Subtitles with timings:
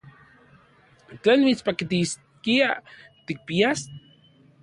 [1.23, 2.69] ¿Tlen mitspaktiskia
[3.25, 3.79] tikpias?